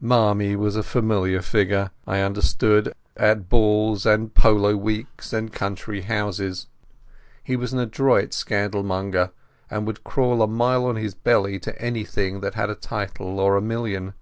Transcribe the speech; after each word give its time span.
"Marmie' 0.00 0.56
was 0.56 0.74
a 0.74 0.82
familiar 0.82 1.40
figure, 1.40 1.92
I 2.08 2.18
understood, 2.18 2.92
at 3.16 3.48
balls 3.48 4.04
and 4.04 4.34
polo 4.34 4.76
weeks 4.76 5.32
and 5.32 5.52
country 5.52 6.00
houses. 6.00 6.66
He 7.44 7.54
was 7.54 7.72
an 7.72 7.78
adroit 7.78 8.34
scandal 8.34 8.82
monger, 8.82 9.30
and 9.70 9.86
would 9.86 10.02
crawl 10.02 10.42
a 10.42 10.48
mile 10.48 10.84
on 10.86 10.96
his 10.96 11.14
belly 11.14 11.60
to 11.60 11.80
anything 11.80 12.40
that 12.40 12.56
had 12.56 12.68
a 12.68 12.74
title 12.74 13.38
or 13.38 13.56
a 13.56 13.62
million. 13.62 14.14